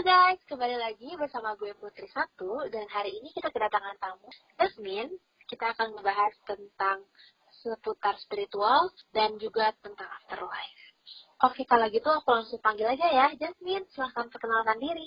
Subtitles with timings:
[0.00, 5.12] Guys, kembali lagi bersama gue Putri Satu dan hari ini kita kedatangan tamu Jasmine.
[5.44, 7.04] Kita akan membahas tentang
[7.60, 10.82] seputar spiritual dan juga tentang afterlife.
[11.44, 13.84] Oke, kalau gitu aku langsung panggil aja ya, Jasmine.
[13.92, 15.04] Silahkan perkenalkan diri.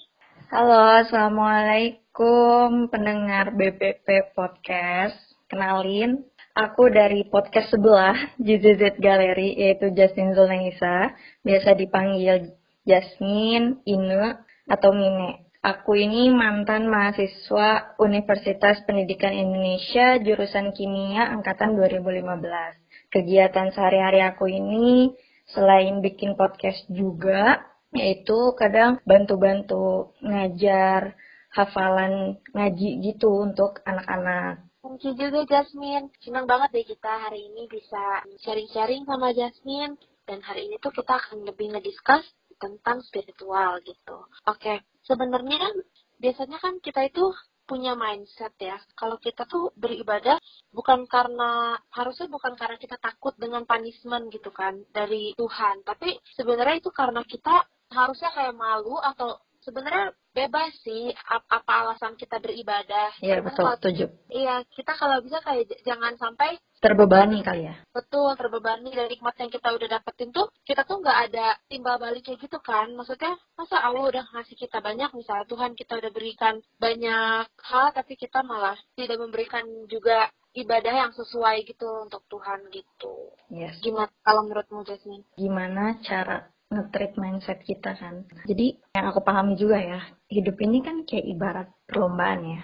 [0.54, 5.18] Halo, Assalamualaikum pendengar BPP Podcast.
[5.50, 6.21] Kenalin,
[6.54, 11.17] aku dari podcast sebelah, JZZ Gallery, yaitu Jasmine Zulnaisa.
[11.41, 12.53] Biasa dipanggil
[12.86, 15.44] Jasmine, Ine, atau Mine.
[15.63, 22.20] Aku ini mantan mahasiswa Universitas Pendidikan Indonesia jurusan Kimia angkatan 2015.
[23.08, 25.16] Kegiatan sehari-hari aku ini
[25.55, 27.63] selain bikin podcast juga,
[27.95, 31.16] yaitu kadang bantu-bantu ngajar
[31.55, 34.67] hafalan ngaji gitu untuk anak-anak.
[34.84, 36.11] Thank you juga Jasmine.
[36.20, 39.95] Senang banget deh kita hari ini bisa sharing-sharing sama Jasmine.
[40.28, 42.23] Dan hari ini tuh kita akan lebih ngediscuss
[42.64, 44.17] tentang spiritual gitu.
[44.47, 45.75] Oke, sebenarnya kan
[46.23, 47.36] biasanya kan kita itu
[47.67, 48.80] punya mindset ya.
[48.95, 50.39] Kalau kita tuh beribadah
[50.72, 56.80] bukan karena harusnya bukan karena kita takut dengan punishment gitu kan dari Tuhan, tapi sebenarnya
[56.80, 63.16] itu karena kita harusnya kayak malu atau sebenarnya bebas sih apa alasan kita beribadah.
[63.23, 64.06] Iya betul, setuju.
[64.30, 67.75] Iya, kita kalau bisa kayak jangan sampai terbebani kali ya.
[67.95, 72.28] Betul, terbebani dari nikmat yang kita udah dapetin tuh, kita tuh nggak ada timbal balik
[72.28, 72.91] kayak gitu kan.
[72.91, 78.19] Maksudnya, masa Allah udah ngasih kita banyak, misalnya Tuhan kita udah berikan banyak hal, tapi
[78.19, 83.34] kita malah tidak memberikan juga ibadah yang sesuai gitu untuk Tuhan gitu.
[83.50, 83.80] Yes.
[83.81, 85.25] Gimana kalau menurutmu Jasmine?
[85.39, 88.25] Gimana cara nge-treat mindset kita kan.
[88.49, 92.61] Jadi yang aku pahami juga ya, hidup ini kan kayak ibarat perlombaan ya.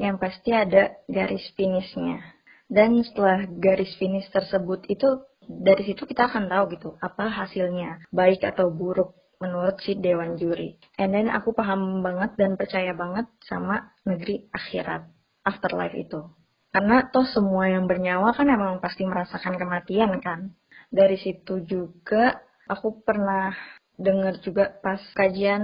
[0.00, 2.24] Yang pasti ada garis finishnya.
[2.70, 8.46] Dan setelah garis finish tersebut itu dari situ kita akan tahu gitu apa hasilnya, baik
[8.46, 10.78] atau buruk menurut si dewan juri.
[11.00, 15.08] And then aku paham banget dan percaya banget sama negeri akhirat,
[15.42, 16.30] afterlife itu.
[16.70, 20.54] Karena toh semua yang bernyawa kan emang pasti merasakan kematian kan.
[20.94, 22.38] Dari situ juga
[22.70, 23.50] aku pernah
[23.98, 25.62] dengar juga pas kajian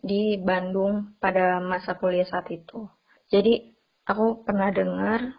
[0.00, 2.88] di Bandung pada masa kuliah saat itu.
[3.28, 3.76] Jadi
[4.08, 5.36] aku pernah dengar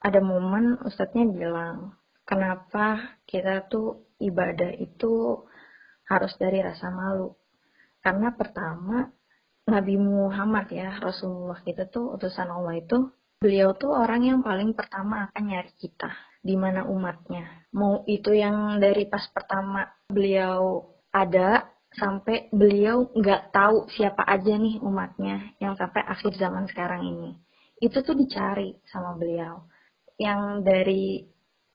[0.00, 1.94] ada momen ustadznya bilang,
[2.24, 5.44] kenapa kita tuh ibadah itu
[6.08, 7.36] harus dari rasa malu.
[8.00, 9.10] Karena pertama,
[9.66, 13.10] Nabi Muhammad ya, Rasulullah kita tuh utusan Allah itu,
[13.42, 16.10] beliau tuh orang yang paling pertama akan nyari kita
[16.46, 17.66] di mana umatnya.
[17.74, 21.66] Mau itu yang dari pas pertama beliau ada
[21.98, 27.30] sampai beliau nggak tahu siapa aja nih umatnya yang sampai akhir zaman sekarang ini.
[27.82, 29.66] Itu tuh dicari sama beliau.
[30.16, 31.04] Yang dari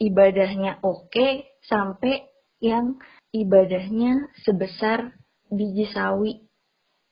[0.02, 2.26] ibadahnya oke sampai
[2.64, 2.98] yang
[3.34, 5.14] ibadahnya sebesar
[5.52, 6.48] biji sawi.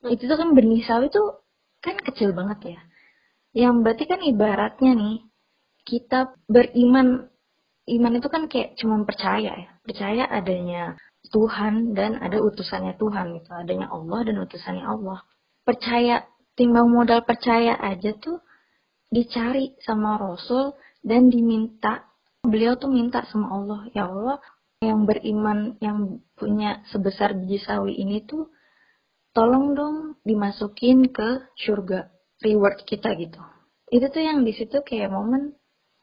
[0.07, 1.43] Itu tuh kan benih sawi tuh
[1.83, 2.81] kan kecil banget ya.
[3.53, 5.17] Yang berarti kan ibaratnya nih
[5.85, 7.29] kita beriman
[7.97, 9.69] iman itu kan kayak cuma percaya ya.
[9.81, 13.49] Percaya adanya Tuhan dan ada utusannya Tuhan gitu.
[13.51, 15.25] Adanya Allah dan utusannya Allah.
[15.65, 18.43] Percaya timbang modal percaya aja tuh
[19.09, 22.05] dicari sama Rasul dan diminta.
[22.45, 24.39] Beliau tuh minta sama Allah ya Allah
[24.79, 28.47] yang beriman yang punya sebesar biji sawi ini tuh
[29.35, 32.07] tolong dong dimasukin ke surga
[32.39, 33.39] reward kita gitu.
[33.91, 35.57] Itu tuh yang di situ kayak momen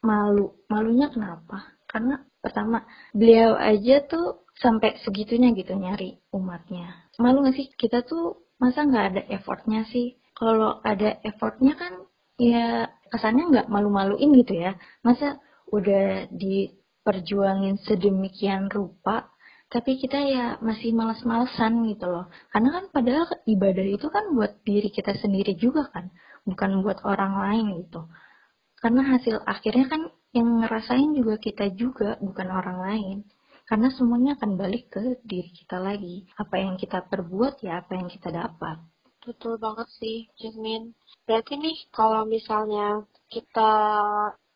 [0.05, 0.53] malu.
[0.69, 2.85] Malunya kenapa karena pertama
[3.17, 7.09] beliau aja tuh sampai segitunya gitu nyari umatnya.
[7.17, 7.73] Malu gak sih?
[7.73, 10.21] Kita tuh masa nggak ada effortnya sih?
[10.37, 12.05] Kalau ada effortnya kan
[12.37, 14.77] ya kesannya nggak malu-maluin gitu ya.
[15.01, 15.41] Masa
[15.73, 19.33] udah diperjuangin sedemikian rupa
[19.67, 22.29] tapi kita ya masih males-malesan gitu loh.
[22.53, 26.13] Karena kan padahal ibadah itu kan buat diri kita sendiri juga kan
[26.45, 28.05] bukan buat orang lain gitu.
[28.77, 33.17] Karena hasil akhirnya kan yang ngerasain juga kita juga, bukan orang lain.
[33.67, 36.29] Karena semuanya akan balik ke diri kita lagi.
[36.39, 38.79] Apa yang kita perbuat ya apa yang kita dapat.
[39.27, 40.95] Betul banget sih, Jasmine.
[41.27, 43.73] Berarti nih, kalau misalnya kita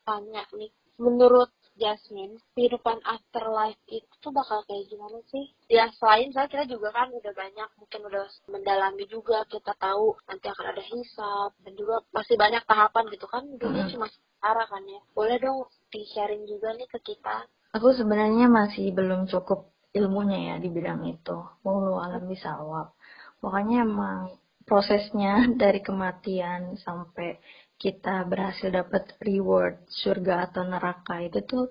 [0.07, 5.49] tanya nih, menurut Jasmine, kehidupan afterlife itu bakal kayak gimana sih?
[5.67, 10.47] Ya selain saya kita juga kan udah banyak, mungkin udah mendalami juga, kita tahu nanti
[10.53, 14.07] akan ada hisap, dan juga masih banyak tahapan gitu kan, dunia cuma
[14.45, 15.01] arah kan ya.
[15.17, 17.51] Boleh dong di sharing juga nih ke kita.
[17.75, 21.39] Aku sebenarnya masih belum cukup ilmunya ya di bidang itu.
[21.67, 22.95] Mau alam bisa awal.
[23.43, 24.35] Pokoknya emang
[24.67, 27.39] prosesnya dari kematian sampai
[27.81, 31.65] kita berhasil dapat reward surga atau neraka itu tuh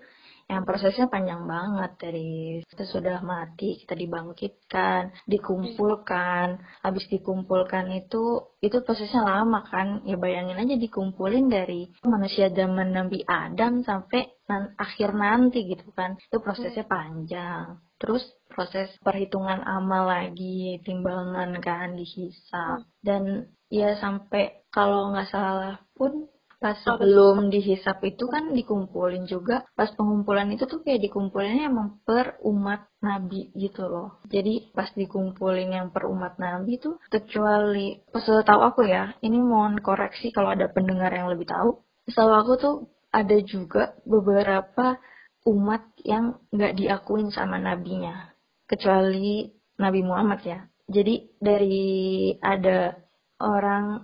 [0.50, 6.58] yang prosesnya panjang banget dari kita sudah mati kita dibangkitkan dikumpulkan.
[6.82, 10.02] Habis dikumpulkan itu itu prosesnya lama kan.
[10.10, 16.18] Ya bayangin aja dikumpulin dari manusia zaman Nabi Adam sampai nan akhir nanti gitu kan.
[16.18, 17.78] Itu prosesnya panjang.
[18.02, 22.90] Terus proses perhitungan amal lagi timbangan kan dihisap.
[23.06, 26.26] Dan ya sampai kalau nggak salah pun
[26.60, 29.64] pas sebelum dihisap itu kan dikumpulin juga.
[29.74, 34.20] Pas pengumpulan itu tuh kayak dikumpulnya emang per umat nabi gitu loh.
[34.28, 39.80] Jadi pas dikumpulin yang per umat nabi tuh kecuali pas tahu aku ya ini mohon
[39.80, 41.80] koreksi kalau ada pendengar yang lebih tahu.
[42.12, 42.76] Setahu aku tuh
[43.10, 45.00] ada juga beberapa
[45.48, 48.30] umat yang nggak diakuin sama nabinya
[48.70, 50.60] kecuali Nabi Muhammad ya.
[50.90, 52.98] Jadi dari ada
[53.40, 54.04] orang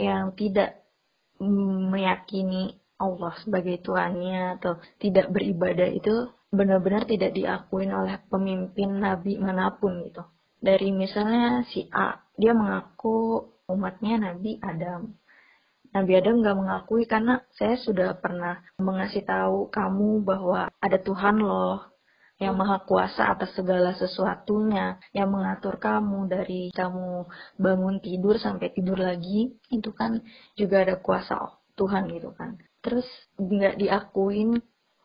[0.00, 0.79] yang tidak
[1.40, 9.72] meyakini Allah sebagai Tuhannya atau tidak beribadah itu benar-benar tidak diakuin oleh pemimpin nabi mana
[9.80, 10.20] pun gitu.
[10.60, 15.16] Dari misalnya si A, dia mengaku umatnya Nabi Adam.
[15.90, 21.90] Nabi Adam nggak mengakui karena saya sudah pernah mengasih tahu kamu bahwa ada Tuhan loh
[22.40, 27.28] yang maha kuasa atas segala sesuatunya, yang mengatur kamu dari kamu
[27.60, 30.24] bangun tidur sampai tidur lagi, itu kan
[30.56, 31.36] juga ada kuasa
[31.76, 32.56] Tuhan gitu kan.
[32.80, 33.04] Terus
[33.36, 34.56] nggak diakuin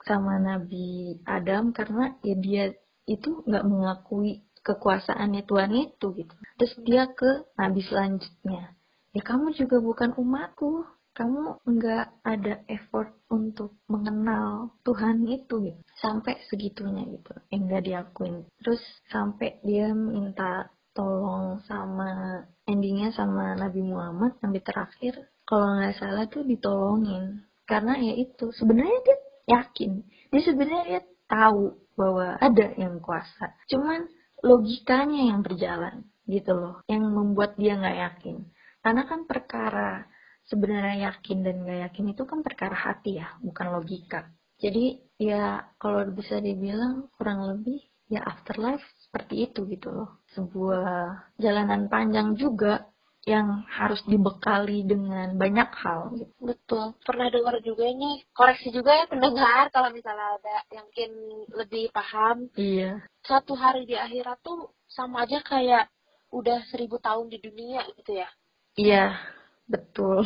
[0.07, 2.63] sama Nabi Adam karena ya dia
[3.03, 6.33] itu nggak mengakui kekuasaannya Tuhan itu gitu.
[6.57, 8.73] Terus dia ke Nabi selanjutnya,
[9.11, 15.81] ya kamu juga bukan umatku, kamu nggak ada effort untuk mengenal Tuhan itu gitu.
[16.03, 18.43] sampai segitunya gitu yang nggak diakuin.
[18.59, 25.13] Terus sampai dia minta tolong sama endingnya sama Nabi Muhammad sampai terakhir
[25.47, 27.47] kalau nggak salah tuh ditolongin.
[27.63, 29.17] Karena ya itu sebenarnya dia
[29.55, 30.03] yakin.
[30.35, 31.01] Dia sebenarnya dia
[31.31, 33.55] tahu bahwa ada yang kuasa.
[33.71, 34.05] Cuman
[34.43, 38.51] logikanya yang berjalan gitu loh yang membuat dia nggak yakin.
[38.83, 40.05] Karena kan perkara
[40.49, 44.29] sebenarnya yakin dan gak yakin itu kan perkara hati ya, bukan logika.
[44.61, 50.21] Jadi ya kalau bisa dibilang kurang lebih ya afterlife seperti itu gitu loh.
[50.31, 52.87] Sebuah jalanan panjang juga
[53.25, 56.33] yang harus dibekali dengan banyak hal gitu.
[56.45, 56.93] Betul.
[57.01, 61.11] Pernah dengar juga ini, koreksi juga ya pendengar kalau misalnya ada yang mungkin
[61.57, 62.53] lebih paham.
[62.53, 63.01] Iya.
[63.25, 65.89] Satu hari di akhirat tuh sama aja kayak
[66.29, 68.29] udah seribu tahun di dunia gitu ya.
[68.77, 69.17] Iya,
[69.65, 70.21] Betul.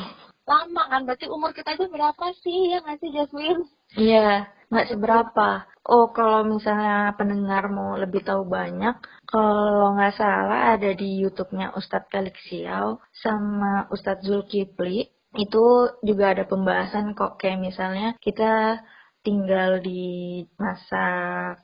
[0.50, 3.64] Lama kan, berarti umur kita itu berapa sih ya nggak sih Jasmine?
[3.94, 5.70] Iya, nggak seberapa.
[5.86, 8.98] Oh, kalau misalnya pendengar mau lebih tahu banyak,
[9.30, 15.10] kalau nggak salah ada di YouTube-nya Ustadz Kalik Siau sama Ustadz Zulkifli.
[15.38, 18.82] Itu juga ada pembahasan kok, kayak misalnya kita
[19.22, 21.06] tinggal di masa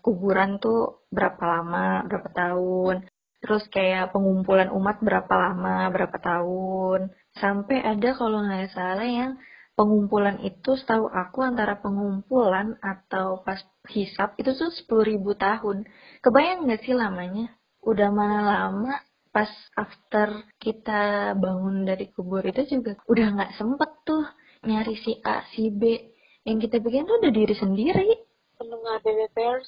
[0.05, 3.09] kuburan tuh berapa lama, berapa tahun.
[3.43, 7.13] Terus kayak pengumpulan umat berapa lama, berapa tahun.
[7.35, 9.37] Sampai ada kalau nggak salah yang
[9.75, 13.59] pengumpulan itu setahu aku antara pengumpulan atau pas
[13.91, 15.83] hisap itu tuh sepuluh ribu tahun.
[16.23, 17.51] Kebayang nggak sih lamanya?
[17.85, 18.97] Udah mana lama
[19.29, 24.23] pas after kita bangun dari kubur itu juga udah nggak sempet tuh
[24.63, 25.99] nyari si A si B.
[26.47, 28.09] Yang kita bikin tuh udah diri sendiri.
[28.55, 29.67] Pendengar BBPers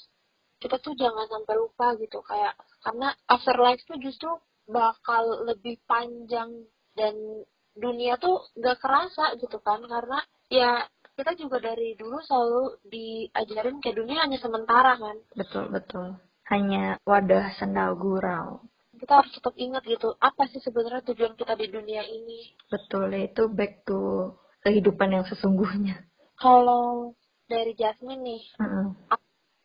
[0.58, 4.30] kita tuh jangan sampai lupa gitu kayak karena afterlife tuh justru
[4.68, 6.66] bakal lebih panjang
[6.98, 7.14] dan
[7.78, 10.18] dunia tuh gak kerasa gitu kan karena
[10.50, 15.18] ya kita juga dari dulu selalu diajarin ke dunia hanya sementara kan.
[15.34, 16.14] Betul betul.
[16.46, 18.62] Hanya wadah sendal gurau.
[18.98, 22.54] Kita harus tetap ingat gitu apa sih sebenarnya tujuan kita di dunia ini?
[22.70, 26.06] Betul itu back to kehidupan yang sesungguhnya.
[26.38, 27.18] Kalau
[27.50, 28.86] dari Jasmine nih mm -hmm.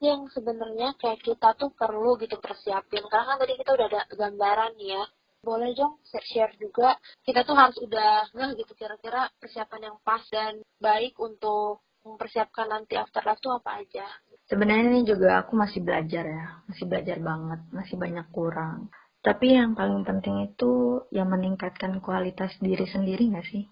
[0.03, 3.07] Yang sebenarnya kayak kita tuh perlu gitu persiapin.
[3.07, 5.03] Karena kan tadi kita udah ada gambaran ya.
[5.43, 6.95] Boleh dong share juga
[7.27, 12.95] kita tuh harus udah nggak gitu kira-kira persiapan yang pas dan baik untuk mempersiapkan nanti
[12.95, 14.07] afterlife tuh apa aja.
[14.47, 16.47] Sebenarnya ini juga aku masih belajar ya.
[16.67, 17.61] Masih belajar banget.
[17.75, 18.91] Masih banyak kurang.
[19.23, 23.67] Tapi yang paling penting itu yang meningkatkan kualitas diri sendiri nggak sih?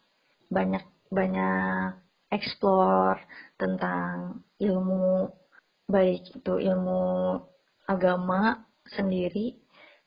[0.46, 1.98] Banyak banyak
[2.30, 3.18] explore
[3.58, 5.26] tentang ilmu
[5.90, 7.02] baik itu ilmu
[7.90, 9.58] agama sendiri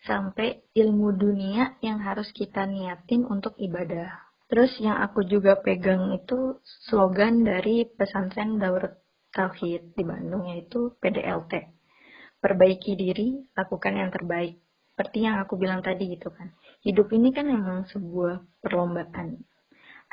[0.03, 4.23] sampai ilmu dunia yang harus kita niatin untuk ibadah.
[4.51, 8.99] Terus yang aku juga pegang itu slogan dari pesantren Daur
[9.33, 11.73] Tauhid di Bandung yaitu PDLT.
[12.43, 14.59] Perbaiki diri, lakukan yang terbaik.
[14.93, 16.53] Seperti yang aku bilang tadi gitu kan.
[16.85, 19.41] Hidup ini kan memang sebuah perlombaan.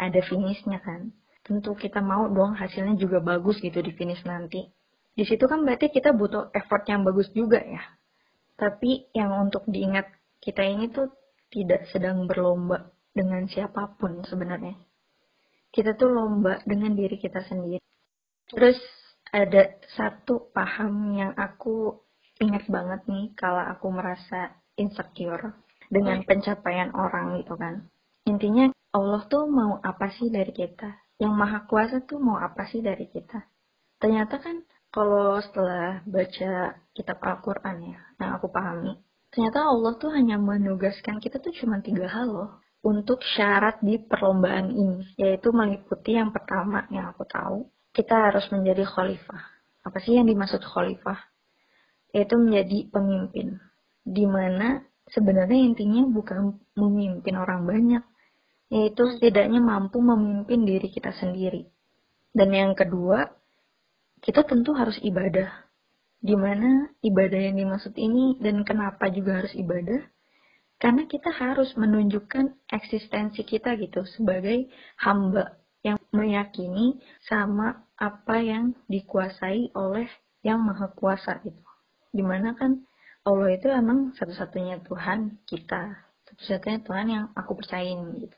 [0.01, 1.13] ada finishnya kan.
[1.45, 4.73] Tentu kita mau dong hasilnya juga bagus gitu di finish nanti.
[5.21, 7.85] Di situ kan berarti kita butuh effort yang bagus juga ya.
[8.57, 10.09] Tapi yang untuk diingat
[10.41, 11.13] kita ini tuh
[11.53, 14.81] tidak sedang berlomba dengan siapa pun sebenarnya.
[15.69, 17.85] Kita tuh lomba dengan diri kita sendiri.
[18.49, 18.81] Terus
[19.29, 22.01] ada satu paham yang aku
[22.41, 25.53] ingat banget nih kalau aku merasa insecure
[25.93, 27.93] dengan pencapaian orang gitu kan.
[28.25, 30.97] Intinya Allah tuh mau apa sih dari kita?
[31.21, 33.45] Yang maha kuasa tuh mau apa sih dari kita?
[34.01, 38.99] Ternyata kan kalau setelah baca kitab Al-Quran ya, yang aku pahami,
[39.31, 44.73] ternyata Allah tuh hanya menugaskan kita tuh cuma tiga hal loh untuk syarat di perlombaan
[44.73, 49.43] ini, yaitu meliputi yang pertama yang aku tahu, kita harus menjadi khalifah.
[49.85, 51.21] Apa sih yang dimaksud khalifah?
[52.11, 53.61] Yaitu menjadi pemimpin,
[54.03, 54.81] di mana
[55.13, 58.05] sebenarnya intinya bukan memimpin orang banyak,
[58.73, 61.69] yaitu setidaknya mampu memimpin diri kita sendiri.
[62.33, 63.29] Dan yang kedua,
[64.21, 65.49] kita tentu harus ibadah.
[66.21, 70.05] Di mana ibadah yang dimaksud ini dan kenapa juga harus ibadah?
[70.81, 74.69] Karena kita harus menunjukkan eksistensi kita gitu sebagai
[75.01, 80.09] hamba yang meyakini sama apa yang dikuasai oleh
[80.41, 81.61] yang maha kuasa gitu.
[82.13, 82.85] Di mana kan
[83.25, 86.01] Allah itu emang satu-satunya Tuhan kita,
[86.33, 88.37] satu-satunya Tuhan yang aku percayain gitu.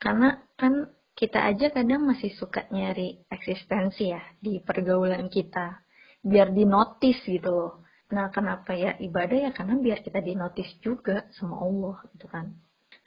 [0.00, 5.80] Karena kan kita aja kadang masih suka nyari eksistensi ya di pergaulan kita.
[6.20, 7.72] Biar dinotis gitu loh.
[8.12, 12.52] Nah kenapa ya ibadah ya karena biar kita dinotis juga sama Allah gitu kan.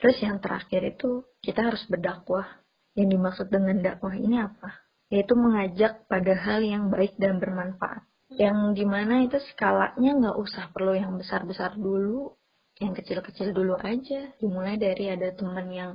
[0.02, 2.50] Terus yang terakhir itu kita harus berdakwah.
[2.98, 4.74] Yang dimaksud dengan dakwah ini apa?
[5.14, 8.10] Yaitu mengajak pada hal yang baik dan bermanfaat.
[8.34, 12.34] Yang di mana itu skalanya nggak usah perlu yang besar-besar dulu,
[12.82, 14.34] yang kecil-kecil dulu aja.
[14.42, 15.92] Dimulai dari ada teman yang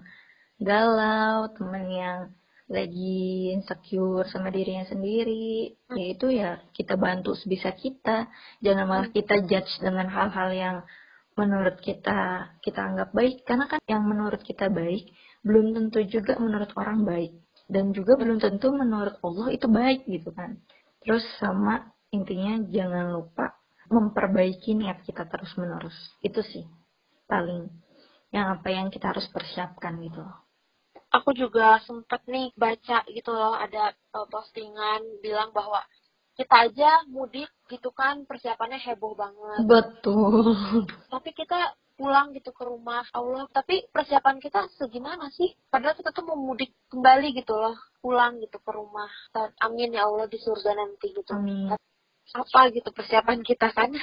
[0.60, 2.20] galau, temen yang
[2.64, 5.96] lagi insecure sama dirinya sendiri, hmm.
[6.00, 8.30] yaitu ya kita bantu sebisa kita.
[8.64, 9.16] Jangan malah hmm.
[9.16, 10.76] kita judge dengan hal-hal yang
[11.34, 15.10] menurut kita kita anggap baik karena kan yang menurut kita baik
[15.42, 17.34] belum tentu juga menurut orang baik
[17.66, 20.62] dan juga belum tentu menurut Allah itu baik gitu kan.
[21.04, 23.58] Terus sama intinya jangan lupa
[23.90, 25.96] memperbaiki niat kita terus menerus.
[26.22, 26.64] Itu sih
[27.28, 27.68] paling
[28.30, 30.43] yang apa yang kita harus persiapkan gitu loh
[31.14, 35.78] aku juga sempet nih baca gitu loh ada uh, postingan bilang bahwa
[36.34, 39.62] kita aja mudik gitu kan persiapannya heboh banget.
[39.70, 40.82] Betul.
[41.06, 43.46] Tapi kita pulang gitu ke rumah Allah.
[43.54, 45.54] Tapi persiapan kita segimana sih?
[45.70, 47.78] Padahal kita tuh mau mudik kembali gitu loh.
[48.02, 49.06] Pulang gitu ke rumah.
[49.62, 51.30] Amin ya Allah di surga nanti gitu.
[51.30, 51.70] Amin.
[52.34, 53.94] Apa gitu persiapan kita kan?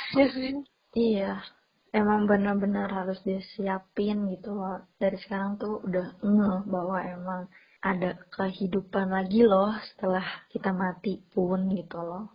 [0.95, 1.43] iya
[1.91, 4.88] emang benar-benar harus disiapin gitu loh.
[4.95, 7.41] Dari sekarang tuh udah ngeh bahwa emang
[7.81, 12.31] ada kehidupan lagi loh setelah kita mati pun gitu loh.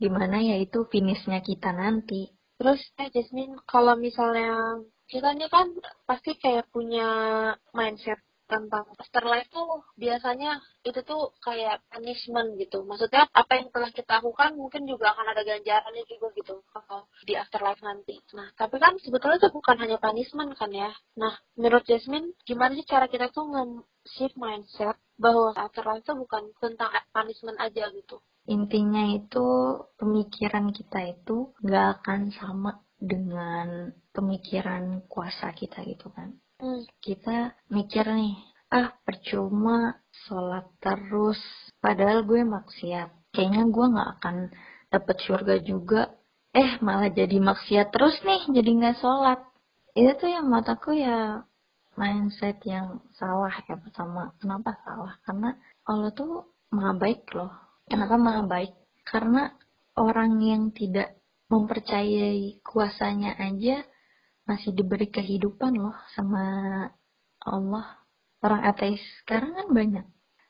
[0.00, 2.30] Di mana ya itu finishnya kita nanti.
[2.60, 5.72] Terus eh Jasmine kalau misalnya kita ini kan
[6.06, 7.08] pasti kayak punya
[7.74, 12.82] mindset tentang afterlife tuh biasanya itu tuh kayak punishment gitu.
[12.82, 17.38] Maksudnya apa yang telah kita lakukan mungkin juga akan ada ganjarannya juga gitu kalau di
[17.38, 18.18] afterlife nanti.
[18.34, 20.90] Nah, tapi kan sebetulnya itu bukan hanya punishment kan ya.
[21.14, 26.90] Nah, menurut Jasmine, gimana sih cara kita tuh nge-shift mindset bahwa afterlife itu bukan tentang
[27.14, 28.18] punishment aja gitu.
[28.50, 29.46] Intinya itu
[30.00, 36.36] pemikiran kita itu nggak akan sama dengan pemikiran kuasa kita gitu kan.
[37.00, 38.36] Kita mikir nih
[38.70, 41.40] ah percuma sholat terus.
[41.80, 43.32] Padahal gue maksiat.
[43.32, 44.36] Kayaknya gue nggak akan
[44.92, 46.12] dapet surga juga.
[46.52, 49.40] Eh malah jadi maksiat terus nih jadi nggak sholat.
[49.96, 51.42] Itu tuh yang mataku ya
[51.98, 54.34] mindset yang salah ya pertama.
[54.38, 55.18] Kenapa salah?
[55.26, 55.50] Karena
[55.88, 57.50] Allah tuh maha baik loh.
[57.90, 58.74] Kenapa maha baik?
[59.02, 59.50] Karena
[59.98, 61.18] orang yang tidak
[61.50, 63.82] mempercayai kuasanya aja
[64.50, 66.42] masih diberi kehidupan loh sama
[67.46, 67.86] Allah.
[68.42, 70.06] Orang ateis sekarang kan banyak.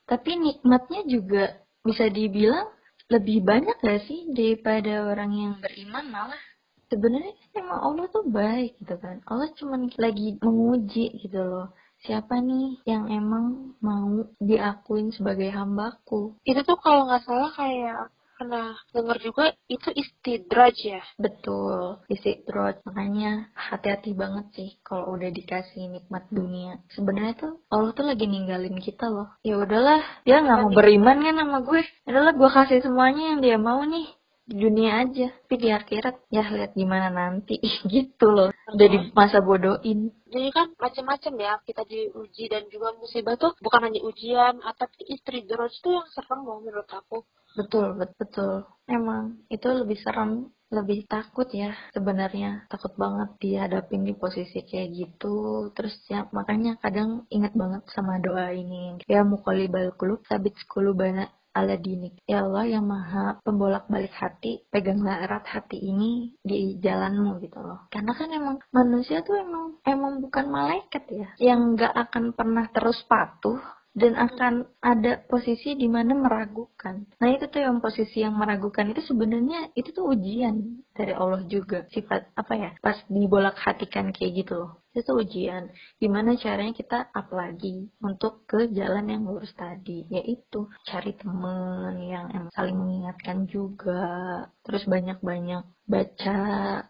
[0.08, 2.72] Tapi nikmatnya juga bisa dibilang
[3.10, 6.42] lebih banyak gak sih daripada orang yang beriman malah
[6.90, 12.82] sebenarnya emang Allah tuh baik gitu kan Allah cuma lagi menguji gitu loh siapa nih
[12.86, 19.52] yang emang mau diakuin sebagai hambaku itu tuh kalau nggak salah kayak pernah dengar juga
[19.68, 21.04] itu istidraj ya?
[21.20, 22.80] Betul istidraj.
[22.88, 26.80] Makanya hati-hati banget sih kalau udah dikasih nikmat dunia.
[26.96, 29.28] Sebenarnya tuh Allah tuh lagi ninggalin kita loh.
[29.44, 31.84] Ya udahlah dia nggak mau beriman kan sama gue?
[32.08, 34.08] Udahlah gue kasih semuanya yang dia mau nih.
[34.48, 35.28] Di dunia aja.
[35.44, 37.60] Tapi di akhirat ya lihat gimana nanti.
[37.92, 38.56] Gitu loh.
[38.72, 40.16] Udah di masa bodohin.
[40.32, 45.44] Jadi kan macam-macam ya kita diuji dan juga musibah tuh bukan hanya ujian atau istri
[45.44, 47.26] terus itu yang serem loh menurut aku
[47.58, 47.86] betul
[48.18, 48.52] betul
[48.86, 55.66] emang itu lebih serem lebih takut ya sebenarnya takut banget dihadapin di posisi kayak gitu
[55.74, 61.74] terus ya makanya kadang ingat banget sama doa ini ya mukolibal kulub sabit kulubana ala
[61.74, 62.14] dinik.
[62.30, 67.90] Ya Allah yang maha pembolak balik hati, peganglah erat hati ini di jalanmu gitu loh.
[67.90, 73.02] Karena kan emang manusia tuh emang emang bukan malaikat ya, yang gak akan pernah terus
[73.10, 73.58] patuh
[74.00, 77.04] dan akan ada posisi di mana meragukan.
[77.20, 78.88] Nah itu tuh yang posisi yang meragukan.
[78.88, 81.84] Itu sebenarnya itu tuh ujian dari Allah juga.
[81.92, 85.70] Sifat apa ya pas dibolak hatikan kayak gitu loh itu ujian.
[86.02, 90.06] Gimana caranya kita up lagi untuk ke jalan yang lurus tadi?
[90.10, 94.46] Yaitu cari temen yang, yang saling mengingatkan juga.
[94.66, 96.38] Terus banyak-banyak baca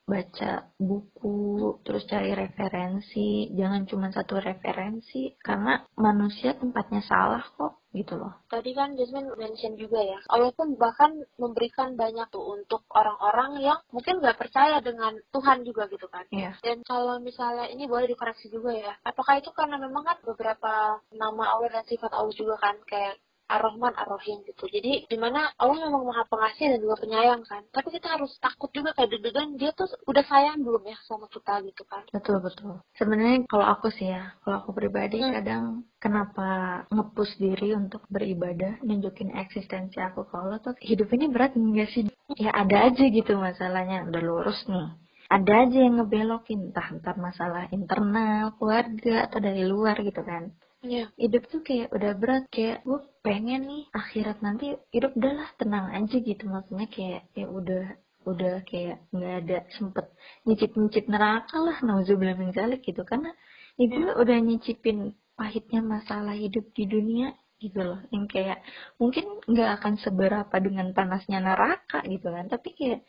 [0.05, 3.53] baca buku terus cari referensi.
[3.57, 8.31] Jangan cuma satu referensi karena manusia tempatnya salah kok gitu loh.
[8.47, 13.79] Tadi kan Jasmine mention juga ya, Allah pun bahkan memberikan banyak tuh untuk orang-orang yang
[13.91, 16.23] mungkin nggak percaya dengan Tuhan juga gitu kan.
[16.31, 16.55] Iya.
[16.63, 21.45] Dan kalau misalnya ini boleh dikoreksi juga ya, apakah itu karena memang kan beberapa nama
[21.51, 23.19] Allah dan sifat Allah juga kan kayak
[23.51, 24.71] Ar-Rahman Ar-Rahim gitu.
[24.71, 27.67] Jadi di mana Allah memang maha pengasih dan juga penyayang kan.
[27.75, 31.59] Tapi kita harus takut juga kayak deg-degan dia tuh udah sayang belum ya sama kita
[31.67, 32.07] gitu kan.
[32.15, 32.79] Betul betul.
[32.95, 35.35] Sebenarnya kalau aku sih ya, kalau aku pribadi hmm.
[35.35, 35.65] kadang
[35.99, 36.49] kenapa
[36.95, 42.07] ngepus diri untuk beribadah, nunjukin eksistensi aku ke Allah tuh hidup ini berat enggak sih?
[42.39, 44.95] Ya ada aja gitu masalahnya, udah lurus nih
[45.31, 51.13] ada aja yang ngebelokin entah entar masalah internal keluarga atau dari luar gitu kan Iya.
[51.21, 56.17] Hidup tuh kayak udah berat kayak gue pengen nih akhirat nanti hidup udahlah tenang aja
[56.17, 56.45] gitu.
[56.49, 57.85] Maksudnya kayak ya udah
[58.29, 60.07] udah kayak nggak ada sempet
[60.45, 63.05] nyicip nyicip neraka lah nauzubillah min zalik gitu.
[63.05, 63.33] Karena
[63.77, 64.13] ya gue ya.
[64.17, 68.01] udah nyicipin pahitnya masalah hidup di dunia gitu loh.
[68.09, 68.59] Yang kayak
[68.97, 72.49] mungkin nggak akan seberapa dengan panasnya neraka gitu kan.
[72.49, 73.01] Tapi kayak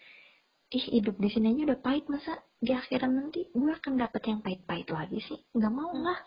[0.71, 4.39] ih hidup di sini aja udah pahit masa di akhirat nanti gue akan dapet yang
[4.43, 5.39] pahit-pahit lagi sih?
[5.55, 6.19] Nggak mau lah.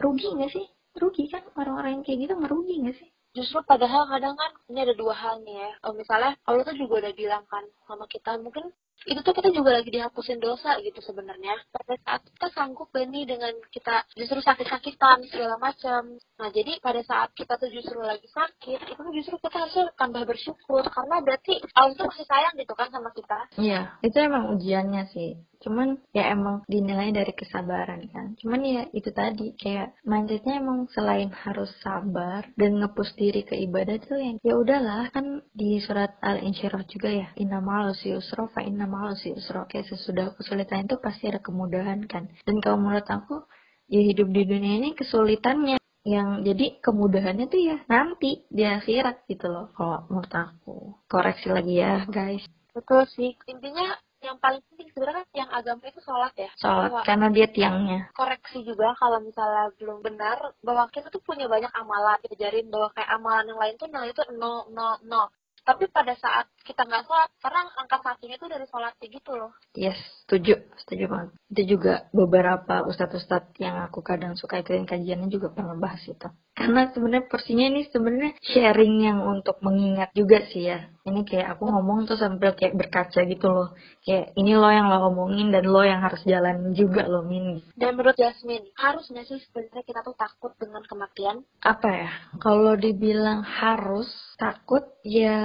[0.00, 0.66] Rugi nggak sih?
[0.94, 4.94] Rugi kan orang-orang yang kayak gitu merugi nggak sih justru padahal kadang kan ini ada
[4.94, 5.70] dua hal nih ya.
[5.92, 8.70] Misalnya Allah tuh juga udah bilang kan sama kita mungkin
[9.04, 11.54] itu tuh kita juga lagi dihapusin dosa gitu sebenarnya.
[11.68, 16.16] Pada saat kita sanggup Benny dengan kita justru sakit-sakitan segala macam.
[16.40, 20.82] Nah jadi pada saat kita tuh justru lagi sakit itu justru kita harus tambah bersyukur.
[20.88, 23.38] Karena berarti Allah tuh masih sayang gitu kan sama kita.
[23.60, 25.36] Iya itu emang ujiannya sih.
[25.64, 28.36] Cuman ya emang dinilai dari kesabaran kan.
[28.36, 33.96] Cuman ya itu tadi kayak mindsetnya emang selain harus sabar dan ngepus diri ke ibadah
[34.04, 37.64] tuh yang ya udahlah kan di surat al insyirah juga ya inna
[38.04, 38.60] yusra fa
[38.94, 42.30] inna ma'al yusra kayak sesudah kesulitan itu pasti ada kemudahan kan.
[42.46, 43.42] Dan kalau menurut aku
[43.90, 49.50] ya hidup di dunia ini kesulitannya yang jadi kemudahannya tuh ya nanti di akhirat gitu
[49.50, 50.76] loh kalau menurut aku.
[51.10, 52.46] Koreksi lagi ya guys.
[52.70, 53.34] Betul sih.
[53.50, 56.48] Intinya yang paling penting sebenarnya yang agama itu sholat ya.
[56.56, 58.00] Sholat bahwa karena dia tiangnya.
[58.16, 62.16] koreksi juga kalau misalnya belum benar bahwa kita tuh punya banyak amalan.
[62.24, 65.28] Diajarin bahwa kayak amalan yang lain tuh nilai itu nol nol nol
[65.64, 69.52] tapi pada saat kita nggak sholat karena angka satunya itu dari sholat gitu loh.
[69.72, 71.30] Yes setuju setuju banget.
[71.48, 76.28] Itu juga beberapa ustadz-ustadz yang aku kadang suka ikutin kajiannya juga pernah bahas itu.
[76.54, 80.86] Karena sebenarnya porsinya ini sebenarnya sharing yang untuk mengingat juga sih ya.
[81.02, 83.74] Ini kayak aku ngomong tuh sambil kayak berkaca gitu loh.
[84.06, 87.58] Kayak ini lo yang lo ngomongin dan lo yang harus jalan juga lo min.
[87.74, 91.42] Dan menurut Jasmine harus nggak sih sebenarnya kita tuh takut dengan kematian?
[91.58, 92.10] Apa ya?
[92.38, 94.08] Kalau dibilang harus
[94.38, 95.42] takut ya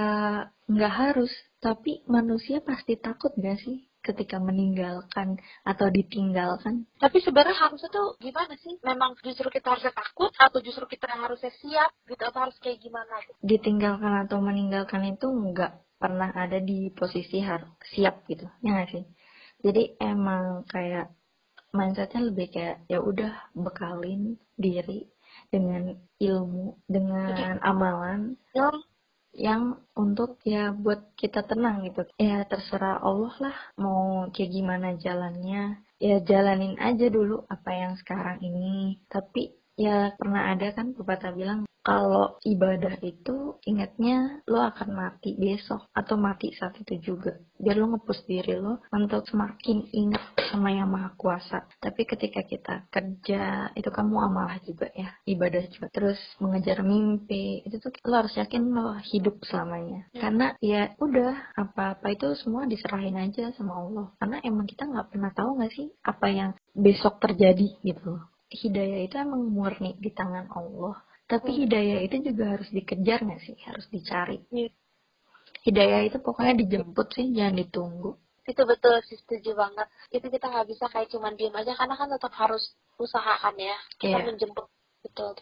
[0.70, 1.34] nggak harus.
[1.60, 5.36] Tapi manusia pasti takut gak sih ketika meninggalkan
[5.68, 6.88] atau ditinggalkan.
[6.98, 8.80] Tapi sebenarnya harusnya tuh gimana sih?
[8.82, 13.20] Memang justru kita harus takut atau justru kita harusnya siap gitu atau harus kayak gimana?
[13.24, 13.36] Gitu?
[13.44, 19.04] Ditinggalkan atau meninggalkan itu nggak pernah ada di posisi harus siap gitu, ya nggak sih?
[19.60, 21.12] Jadi emang kayak
[21.76, 25.12] mindsetnya lebih kayak ya udah bekalin diri
[25.52, 28.40] dengan ilmu, dengan amalan.
[28.56, 28.72] Ya
[29.40, 32.04] yang untuk ya buat kita tenang gitu.
[32.20, 35.80] Ya terserah Allah lah mau kayak gimana jalannya.
[36.00, 39.00] Ya jalanin aja dulu apa yang sekarang ini.
[39.08, 45.88] Tapi ya pernah ada kan pepatah bilang kalau ibadah itu ingatnya lo akan mati besok
[45.96, 47.40] atau mati saat itu juga.
[47.60, 51.68] Biar lo ngepus diri lo untuk semakin ingat sama yang maha kuasa.
[51.80, 55.88] Tapi ketika kita kerja itu kamu amalah juga ya ibadah juga.
[55.92, 60.12] Terus mengejar mimpi itu tuh lo harus yakin lo hidup selamanya.
[60.12, 60.30] Ya.
[60.30, 64.08] karena ya udah apa-apa itu semua diserahin aja sama Allah.
[64.20, 69.16] Karena emang kita nggak pernah tahu nggak sih apa yang besok terjadi gitu hidayah itu
[69.22, 70.98] emang murni di tangan Allah
[71.30, 71.60] tapi hmm.
[71.70, 73.54] hidayah itu juga harus dikejar nggak sih?
[73.70, 74.42] Harus dicari.
[74.50, 74.74] Yeah.
[75.62, 78.18] Hidayah itu pokoknya dijemput sih, jangan ditunggu.
[78.50, 79.86] Itu betul sih, setuju banget.
[80.10, 83.78] Itu kita nggak bisa kayak cuman diem aja, karena kan tetap harus usahakan ya.
[84.02, 84.26] Kita yeah.
[84.26, 84.66] menjemput.
[85.06, 85.38] Betul.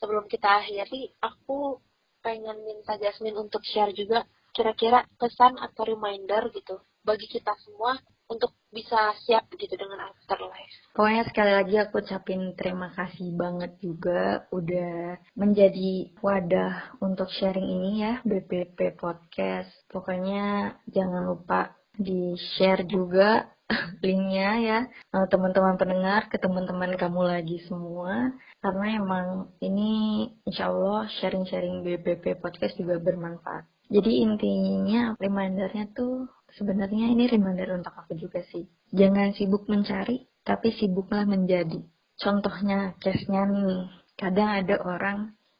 [0.00, 1.76] Sebelum kita akhiri, aku
[2.24, 4.24] pengen minta Jasmine untuk share juga
[4.56, 8.00] kira-kira pesan atau reminder gitu bagi kita semua
[8.32, 10.76] untuk bisa siap gitu dengan afterlife.
[10.92, 18.04] Pokoknya sekali lagi aku ucapin terima kasih banget juga udah menjadi wadah untuk sharing ini
[18.04, 19.72] ya BPP Podcast.
[19.88, 23.48] Pokoknya jangan lupa di share juga
[24.04, 24.78] linknya ya
[25.10, 28.30] teman-teman pendengar ke teman-teman kamu lagi semua
[28.62, 29.26] karena emang
[29.58, 33.66] ini insya Allah sharing-sharing BPP Podcast juga bermanfaat.
[33.86, 38.64] Jadi intinya remindernya tuh sebenarnya ini reminder untuk aku juga sih.
[38.92, 41.80] Jangan sibuk mencari, tapi sibuklah menjadi.
[42.16, 45.18] Contohnya case-nya nih, kadang ada orang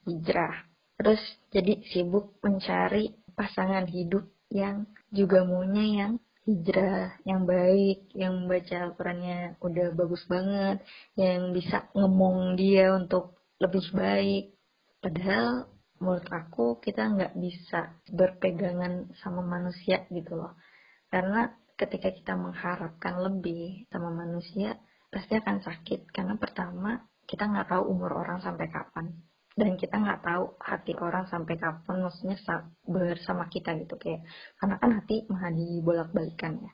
[0.08, 0.64] hijrah.
[0.96, 1.20] Terus
[1.52, 6.12] jadi sibuk mencari pasangan hidup yang juga maunya yang
[6.48, 10.80] hijrah, yang baik, yang baca Al-Qurannya udah bagus banget,
[11.18, 14.56] yang bisa ngemong dia untuk lebih baik.
[15.04, 15.68] Padahal
[16.00, 20.56] menurut aku kita nggak bisa berpegangan sama manusia gitu loh
[21.10, 24.80] karena ketika kita mengharapkan lebih sama manusia
[25.12, 26.10] pasti akan sakit.
[26.10, 29.12] Karena pertama kita nggak tahu umur orang sampai kapan.
[29.56, 32.36] Dan kita nggak tahu hati orang sampai kapan maksudnya
[32.84, 33.96] bersama kita gitu.
[33.96, 34.28] Kayak
[34.60, 36.72] karena kan hati maha dibolak balikan ya.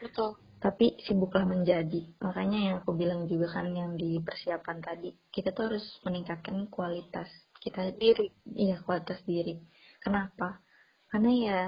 [0.00, 0.40] Betul.
[0.60, 2.16] Tapi sibuklah menjadi.
[2.24, 7.28] Makanya yang aku bilang juga kan yang di persiapan tadi kita tuh harus meningkatkan kualitas
[7.60, 7.92] kita.
[7.96, 8.32] Diri.
[8.48, 9.60] Iya kualitas diri.
[10.00, 10.64] Kenapa?
[11.12, 11.60] Karena ya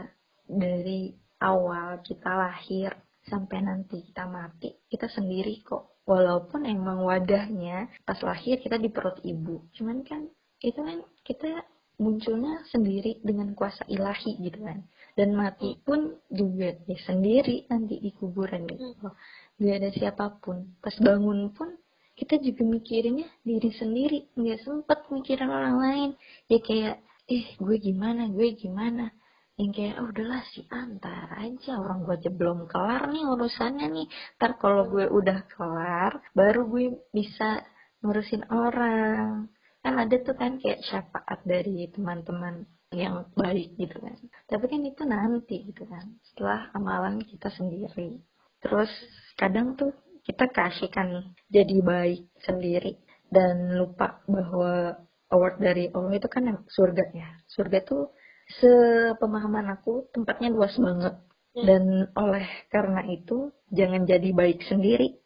[0.48, 2.92] dari awal kita lahir
[3.26, 5.98] sampai nanti kita mati kita sendiri kok.
[6.06, 9.66] Walaupun emang wadahnya pas lahir kita di perut ibu.
[9.74, 10.30] Cuman kan
[10.62, 11.66] itu kan kita
[11.98, 14.86] munculnya sendiri dengan kuasa ilahi gitu kan.
[15.18, 18.94] Dan mati pun juga ya sendiri nanti di kuburan gitu.
[19.02, 19.14] Loh
[19.58, 20.78] gak ada siapa pun.
[20.78, 21.74] Pas bangun pun
[22.14, 24.30] kita juga mikirinnya diri sendiri.
[24.38, 26.10] Nggak sempet mikirin orang lain.
[26.46, 29.10] Ya kayak eh gue gimana gue gimana
[29.56, 34.06] yang kayak oh udahlah si antar aja orang gue aja belum kelar nih urusannya nih.
[34.36, 36.84] Ntar kalau gue udah kelar baru gue
[37.16, 37.64] bisa
[38.04, 39.48] ngurusin orang.
[39.80, 44.18] Kan ada tuh kan kayak syafaat dari teman-teman yang baik gitu kan.
[44.44, 48.20] Tapi kan itu nanti gitu kan setelah amalan kita sendiri.
[48.60, 48.92] Terus
[49.40, 49.96] kadang tuh
[50.28, 53.00] kita kasihkan jadi baik sendiri
[53.32, 55.00] dan lupa bahwa
[55.32, 57.30] award dari Allah itu kan surga ya.
[57.48, 58.12] Surga tuh
[58.46, 61.14] sepemahaman aku tempatnya luas banget.
[61.56, 61.64] Hmm.
[61.64, 65.16] dan oleh karena itu jangan jadi baik sendiri.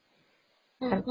[0.79, 1.03] Kan?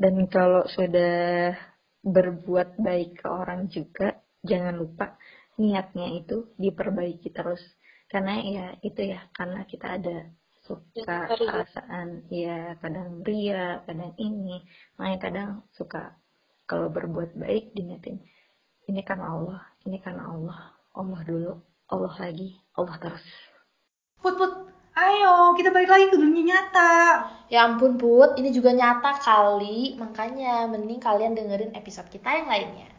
[0.00, 1.54] dan kalau sudah
[2.02, 5.20] berbuat baik ke orang juga jangan lupa
[5.60, 7.60] niatnya itu diperbaiki terus.
[8.08, 10.32] Karena ya itu ya karena kita ada
[10.64, 14.64] suka perasaan ya kadang ria kadang ini.
[14.96, 16.16] Makanya kadang suka
[16.64, 18.24] kalau berbuat baik diingetin
[18.88, 21.52] ini kan Allah ini kan Allah Allah dulu,
[21.88, 23.24] Allah lagi, Allah terus.
[24.20, 24.52] Put, Put,
[24.92, 26.92] ayo kita balik lagi ke dunia nyata.
[27.48, 32.92] Ya ampun Put, ini juga nyata kali, makanya mending kalian dengerin episode kita yang lainnya.